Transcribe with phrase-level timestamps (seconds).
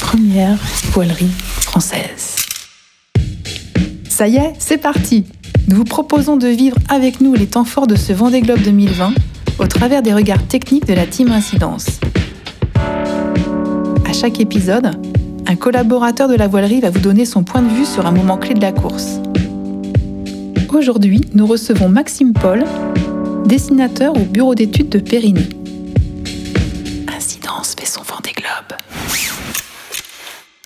[0.00, 0.56] Première
[0.92, 1.32] voilerie
[1.62, 2.36] française.
[4.08, 5.24] Ça y est, c'est parti
[5.66, 9.14] Nous vous proposons de vivre avec nous les temps forts de ce Vendée Globe 2020
[9.58, 11.98] au travers des regards techniques de la Team Incidence.
[14.08, 14.92] À chaque épisode,
[15.48, 18.36] un collaborateur de la voilerie va vous donner son point de vue sur un moment
[18.36, 19.18] clé de la course.
[20.72, 22.62] Aujourd'hui, nous recevons Maxime Paul,
[23.44, 25.59] dessinateur au bureau d'études de Périgny.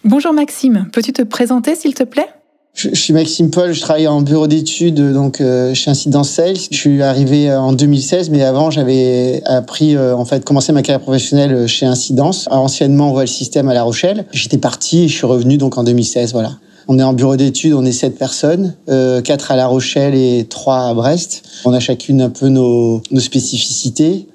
[0.06, 2.28] Bonjour Maxime, peux-tu te présenter s'il te plaît?
[2.74, 6.58] Je, suis Maxime Paul, je travaille en bureau d'études donc euh, chez Incidence Sales.
[6.70, 10.82] Je suis arrivé euh, en 2016, mais avant j'avais appris euh, en fait commencé ma
[10.82, 12.48] carrière professionnelle chez Incidence.
[12.50, 14.26] Anciennement, on voit le système à La Rochelle.
[14.30, 16.32] J'étais parti et je suis revenu donc en 2016.
[16.32, 16.50] Voilà.
[16.86, 20.44] On est en bureau d'études, on est sept personnes, euh, quatre à La Rochelle et
[20.44, 21.44] trois à Brest.
[21.64, 24.26] On a chacune un peu nos spécificités.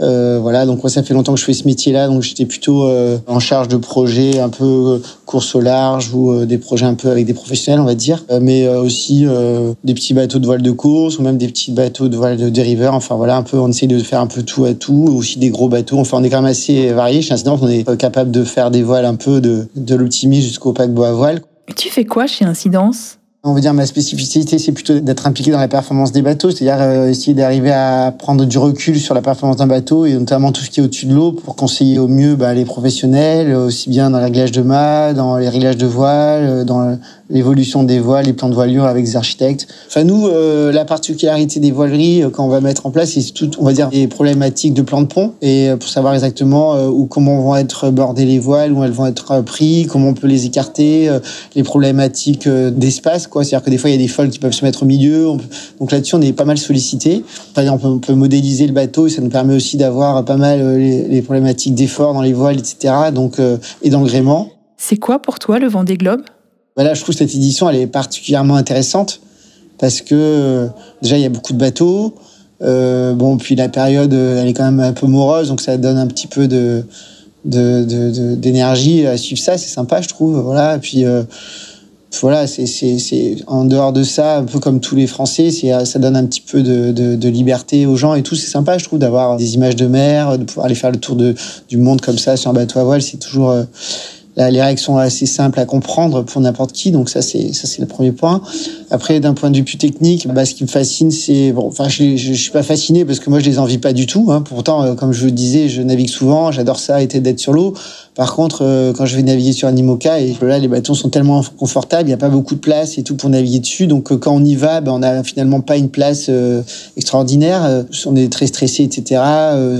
[0.00, 2.84] Euh, voilà, donc moi ça fait longtemps que je fais ce métier-là, donc j'étais plutôt
[2.84, 6.94] euh, en charge de projets un peu euh, course au large ou des projets un
[6.94, 9.26] peu avec des professionnels, on va dire, mais aussi
[9.84, 12.48] des petits bateaux de voile de course ou même des petits bateaux de voile de
[12.48, 12.94] dériveur.
[12.94, 15.50] Enfin voilà, un peu, on essaye de faire un peu tout à tout, aussi des
[15.50, 15.98] gros bateaux.
[15.98, 17.22] Enfin, on est quand même assez varié.
[17.22, 20.72] Chez Incident, on est capable de faire des voiles un peu de, de l'optimisme jusqu'au
[20.72, 21.42] paquebot à voile.
[21.76, 23.18] Tu fais quoi chez Incidence?
[23.46, 26.82] On va dire ma spécificité, c'est plutôt d'être impliqué dans la performance des bateaux, c'est-à-dire
[26.84, 30.62] euh, essayer d'arriver à prendre du recul sur la performance d'un bateau et notamment tout
[30.62, 34.10] ce qui est au-dessus de l'eau pour conseiller au mieux bah, les professionnels, aussi bien
[34.10, 36.98] dans la réglage de mât, dans les réglages de voile, euh, dans
[37.30, 39.66] l'évolution des voiles, les plans de voilure avec des architectes.
[39.88, 43.50] Enfin nous, euh, la particularité des voileries quand on va mettre en place, c'est tout,
[43.58, 47.40] on va dire, des problématiques de plan de pont et pour savoir exactement où comment
[47.40, 51.10] vont être bordées les voiles, où elles vont être prises, comment on peut les écarter,
[51.54, 54.64] les problématiques d'espace c'est-à-dire que des fois, il y a des folles qui peuvent se
[54.64, 55.26] mettre au milieu.
[55.80, 57.24] Donc là-dessus, on est pas mal sollicité.
[57.54, 60.60] Par exemple, on peut modéliser le bateau et ça nous permet aussi d'avoir pas mal
[60.60, 62.94] euh, les, problématiques d'effort dans les voiles, etc.
[63.12, 64.50] Donc, euh, et dans le gréement.
[64.76, 66.22] C'est quoi pour toi le Vendée Globe?
[66.76, 69.20] Voilà, Je trouve cette édition, elle est particulièrement intéressante
[69.78, 70.68] parce que euh,
[71.02, 72.14] déjà, il y a beaucoup de bateaux.
[72.60, 76.06] bon, puis la période, elle est quand même un peu morose, donc ça donne un
[76.06, 76.84] petit peu de
[77.44, 79.56] d'énergie à suivre ça.
[79.56, 80.40] C'est sympa, je trouve.
[80.40, 80.76] Voilà.
[80.76, 81.04] Et puis
[82.20, 86.24] voilà, c'est en dehors de ça, un peu comme tous les Français, ça donne un
[86.24, 88.34] petit peu de, de, liberté aux gens et tout.
[88.34, 91.16] C'est sympa, je trouve, d'avoir des images de mer, de pouvoir aller faire le tour
[91.16, 91.34] de,
[91.68, 93.02] du monde comme ça sur un bateau à voile.
[93.02, 93.64] C'est toujours euh,
[94.36, 97.80] les règles sont assez simples à comprendre pour n'importe qui, donc ça c'est ça c'est
[97.80, 98.42] le premier point.
[98.90, 101.88] Après, d'un point de vue plus technique, bah, ce qui me fascine, c'est bon, enfin
[101.88, 104.28] je, je, suis pas fasciné parce que moi je les envie pas du tout.
[104.30, 104.42] Hein.
[104.42, 107.74] Pourtant, euh, comme je vous disais, je navigue souvent, j'adore ça, été d'être sur l'eau.
[108.14, 111.08] Par contre, euh, quand je vais naviguer sur un IMOCA, et là les bateaux sont
[111.08, 113.88] tellement confortables, il n'y a pas beaucoup de place et tout pour naviguer dessus.
[113.88, 116.30] Donc euh, quand on y va, bah, on n'a finalement pas une place
[116.96, 117.84] extraordinaire.
[118.06, 119.20] on est très stressé, etc.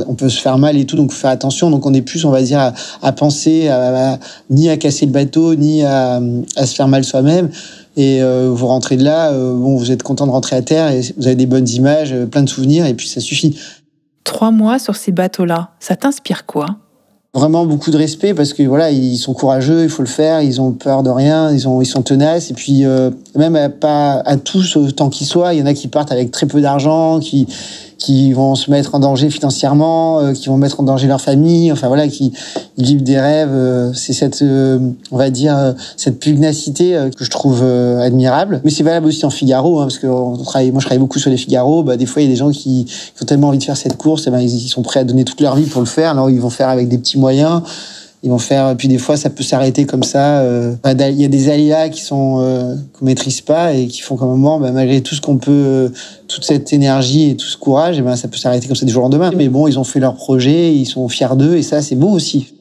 [0.09, 1.71] on peut se faire mal et tout, donc faut faire attention.
[1.71, 4.19] Donc on est plus, on va dire, à, à penser à
[4.51, 6.21] ni à casser le bateau, ni à,
[6.57, 7.51] se faire mal soi-même.
[7.97, 10.91] Et euh, vous rentrez de là, euh, bon, vous êtes content de rentrer à terre
[10.91, 13.59] et vous avez des bonnes images, euh, plein de souvenirs, et puis ça suffit.
[14.25, 16.67] Trois mois sur ces bateaux-là, ça t'inspire quoi?
[17.33, 20.61] Vraiment beaucoup de respect parce que voilà, ils sont courageux, il faut le faire, ils
[20.61, 22.85] ont peur de rien, ils, ont, ils sont tenaces, et puis
[23.35, 26.31] même à, pas à tous autant qu'ils soient, il y en a qui partent avec
[26.31, 27.47] très peu d'argent, qui
[27.99, 31.73] qui vont se mettre en danger financièrement, euh, qui vont mettre en danger leur famille,
[31.73, 32.33] enfin voilà, qui
[32.77, 33.53] vivent des rêves.
[33.53, 34.79] Euh, c'est cette, euh,
[35.11, 38.61] on va dire, cette pugnacité que je trouve admirable.
[38.65, 40.07] Mais c'est valable aussi en Figaro, hein, parce que
[40.45, 41.83] travaille, moi je travaille beaucoup sur les Figaro.
[41.83, 43.77] Bah, des fois, il y a des gens qui, qui, ont tellement envie de faire
[43.77, 45.87] cette course, et ben, ils, ils sont prêts à donner toute leur vie pour le
[45.87, 46.11] faire.
[46.11, 47.63] Alors ils vont faire avec des petits moyens
[48.27, 48.77] ils vont faire.
[48.77, 50.41] Puis des fois, ça peut s'arrêter comme ça.
[50.41, 54.17] Euh, il y a des aléas qui sont euh, qu'on maîtrise pas et qui font
[54.17, 55.89] qu'à un moment, bah, malgré tout ce qu'on peut, euh,
[56.27, 58.93] toute cette énergie et tout ce courage, et ben ça peut s'arrêter comme ça du
[58.93, 59.31] jour au lendemain.
[59.37, 62.11] Mais bon, ils ont fait leur projet, ils sont fiers d'eux et ça, c'est beau
[62.11, 62.53] aussi.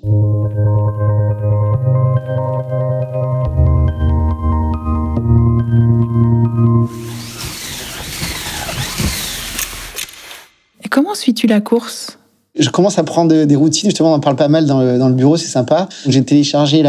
[10.92, 12.15] Comment suis-tu la course?
[12.58, 13.90] Je commence à prendre des routines.
[13.90, 15.90] Justement, on en parle pas mal dans le, dans le bureau, c'est sympa.
[16.08, 16.84] J'ai téléchargé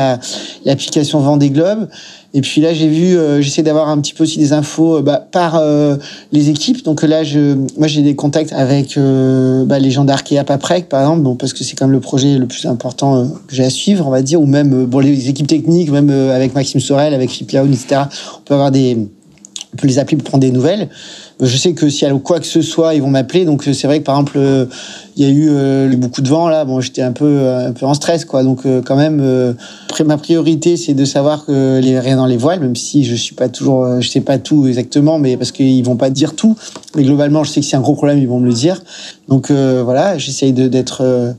[0.65, 1.89] l'application Vendée Globe.
[2.35, 5.03] Et puis là, j'ai vu, euh, j'essaie d'avoir un petit peu aussi des infos euh,
[5.03, 5.97] bah, par euh,
[6.33, 6.85] les équipes.
[6.85, 11.23] Donc là, je, moi, j'ai des contacts avec bah, les gens d'Arkea Paprec, par exemple,
[11.23, 14.07] bon, parce que c'est quand même le projet le plus important que j'ai à suivre,
[14.07, 17.53] on va dire, ou même bon, les équipes techniques, même avec Maxime Sorel, avec Philippe
[17.53, 18.03] Laoun, etc.
[18.37, 18.99] On peut avoir des,
[19.73, 20.89] on peut les appeler pour prendre des nouvelles.
[21.41, 23.45] Je sais que s'il y a quoi que ce soit, ils vont m'appeler.
[23.45, 24.39] Donc c'est vrai que par exemple,
[25.17, 26.65] il y a eu euh, beaucoup de vent là.
[26.65, 28.43] Bon, j'étais un peu un peu en stress quoi.
[28.43, 29.55] Donc euh, quand même, euh,
[30.05, 33.49] ma priorité c'est de savoir que rien dans les voiles, même si je suis pas
[33.49, 36.57] toujours, je sais pas tout exactement, mais parce qu'ils vont pas dire tout.
[36.95, 38.83] Mais globalement, je sais que c'est un gros problème, ils vont me le dire.
[39.29, 41.35] Donc voilà, j'essaye d'être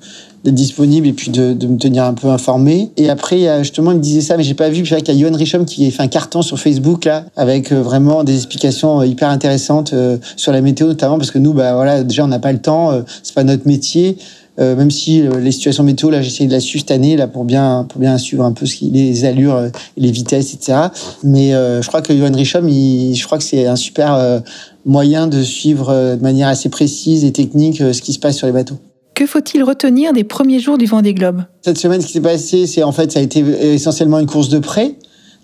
[0.52, 2.92] disponible et puis de, me tenir un peu informé.
[2.98, 4.84] Et après, justement, il me disait ça, mais j'ai pas vu.
[4.84, 7.72] Puis qu'il y a Johan Richom qui a fait un carton sur Facebook là, avec
[7.72, 11.54] euh, vraiment des explications euh, hyper intéressantes euh, sur la météo notamment, parce que nous,
[11.54, 12.92] bah voilà, déjà on n'a pas le temps,
[13.24, 14.18] c'est pas notre métier.
[14.60, 17.46] Euh, même si les situations météo, là, j'essaie de la suivre cette année, là, pour
[17.46, 20.80] bien, pour bien suivre un peu ce qui, les allures, les vitesses, etc.
[21.24, 24.42] Mais euh, je crois que Johan Richom, il, je crois que c'est un super
[24.86, 28.54] moyen de suivre de manière assez précise et technique ce qui se passe sur les
[28.54, 28.78] bateaux.
[29.14, 31.44] Que faut-il retenir des premiers jours du Vendée Globe?
[31.64, 33.40] Cette semaine, ce qui s'est passé, c'est en fait, ça a été
[33.74, 34.96] essentiellement une course de près.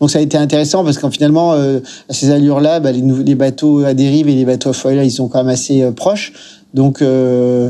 [0.03, 1.79] Donc ça a été intéressant parce qu'en finalement, euh,
[2.09, 5.05] à ces allures-là, bah, les, les, bateaux à dérive et les bateaux à foil, là,
[5.05, 6.33] ils sont quand même assez euh, proches.
[6.73, 7.69] Donc, euh,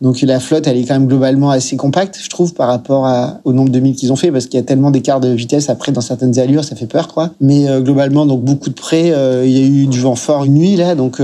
[0.00, 3.40] donc la flotte, elle est quand même globalement assez compacte, je trouve, par rapport à,
[3.44, 5.68] au nombre de milles qu'ils ont fait, parce qu'il y a tellement d'écart de vitesse
[5.68, 7.32] après dans certaines allures, ça fait peur, quoi.
[7.42, 10.54] Mais euh, globalement, donc beaucoup de près, il y a eu du vent fort une
[10.54, 11.20] nuit là, donc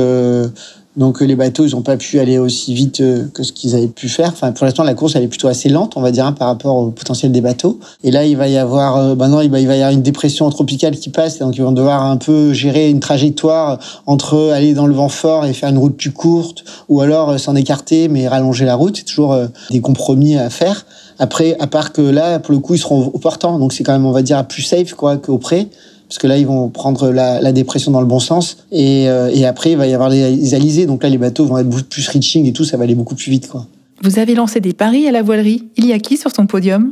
[0.97, 3.77] donc euh, les bateaux, ils n'ont pas pu aller aussi vite euh, que ce qu'ils
[3.77, 4.31] avaient pu faire.
[4.31, 6.49] Enfin, pour l'instant, la course, elle est plutôt assez lente, on va dire, hein, par
[6.49, 7.79] rapport au potentiel des bateaux.
[8.03, 10.97] Et là, il va y avoir, euh, bah il va, y avoir une dépression tropicale
[10.97, 14.95] qui passe, donc ils vont devoir un peu gérer une trajectoire entre aller dans le
[14.95, 18.75] vent fort et faire une route plus courte, ou alors s'en écarter mais rallonger la
[18.75, 18.97] route.
[18.97, 19.37] C'est toujours
[19.71, 20.87] des compromis à faire.
[21.21, 23.93] Après, à part que là, pour le coup, ils seront au portant, donc c'est quand
[23.93, 25.69] même, on va dire, plus safe quoi qu'au près
[26.11, 28.57] parce que là, ils vont prendre la, dépression dans le bon sens.
[28.73, 30.85] Et, euh, et, après, il va y avoir les alizés.
[30.85, 33.15] Donc là, les bateaux vont être beaucoup plus reaching et tout, ça va aller beaucoup
[33.15, 33.49] plus vite.
[33.49, 33.65] Quoi.
[34.03, 35.69] Vous avez lancé des paris à la voilerie.
[35.77, 36.91] Il y a qui sur son podium?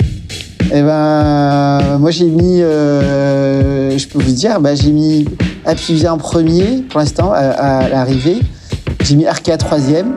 [0.73, 5.25] Eh ben, moi, j'ai mis, euh, je peux vous dire, bah, j'ai mis
[5.65, 8.39] Apivia en premier pour l'instant, à, l'arrivée.
[9.03, 10.13] J'ai mis Arkea troisième.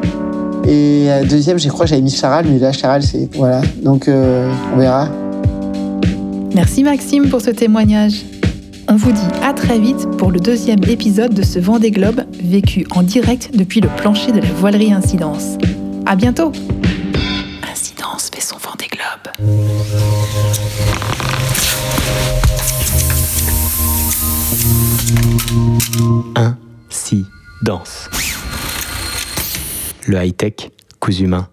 [0.68, 3.28] Et deuxième, je crois que j'avais mis Charal, mais là, Charal, c'est.
[3.36, 3.62] Voilà.
[3.82, 5.10] Donc, euh, on verra.
[6.54, 8.26] Merci Maxime pour ce témoignage.
[8.88, 12.86] On vous dit à très vite pour le deuxième épisode de ce Vendée Globe vécu
[12.92, 15.58] en direct depuis le plancher de la voilerie Incidence.
[16.06, 16.52] À bientôt
[17.72, 19.32] Incidence fait son Vendée Globe.
[26.36, 28.10] Incidence.
[30.08, 30.70] Le high-tech,
[31.00, 31.48] cousu humain.